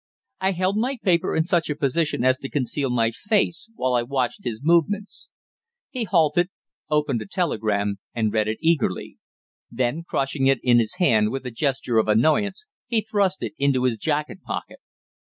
I 0.39 0.53
held 0.53 0.77
my 0.77 0.97
paper 1.03 1.35
in 1.35 1.45
such 1.45 1.69
position 1.79 2.25
as 2.25 2.39
to 2.39 2.49
conceal 2.49 2.89
my 2.89 3.11
face 3.11 3.69
while 3.75 3.93
I 3.93 4.01
watched 4.01 4.43
his 4.45 4.59
movements. 4.63 5.29
He 5.91 6.05
halted, 6.05 6.49
opened 6.89 7.21
a 7.21 7.27
telegram, 7.27 7.97
and 8.15 8.33
read 8.33 8.47
it 8.47 8.57
eagerly. 8.61 9.19
Then, 9.69 10.01
crushing 10.03 10.47
it 10.47 10.59
in 10.63 10.79
his 10.79 10.95
hand 10.95 11.29
with 11.29 11.45
a 11.45 11.51
gesture 11.51 11.99
of 11.99 12.07
annoyance, 12.07 12.65
he 12.87 13.01
thrust 13.01 13.43
it 13.43 13.53
into 13.59 13.83
his 13.83 13.99
jacket 13.99 14.41
pocket. 14.41 14.79